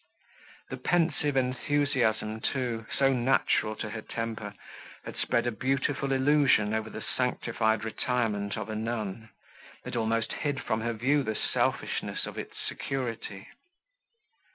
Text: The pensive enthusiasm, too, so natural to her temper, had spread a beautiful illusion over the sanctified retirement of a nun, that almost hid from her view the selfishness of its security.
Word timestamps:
The 0.71 0.77
pensive 0.77 1.37
enthusiasm, 1.37 2.39
too, 2.39 2.87
so 2.91 3.13
natural 3.13 3.75
to 3.75 3.91
her 3.91 4.01
temper, 4.01 4.55
had 5.05 5.15
spread 5.15 5.45
a 5.45 5.51
beautiful 5.51 6.11
illusion 6.11 6.73
over 6.73 6.89
the 6.89 7.03
sanctified 7.15 7.83
retirement 7.83 8.57
of 8.57 8.67
a 8.71 8.75
nun, 8.75 9.29
that 9.83 9.95
almost 9.95 10.33
hid 10.33 10.59
from 10.63 10.81
her 10.81 10.93
view 10.93 11.21
the 11.21 11.35
selfishness 11.35 12.25
of 12.25 12.39
its 12.39 12.57
security. 12.67 13.47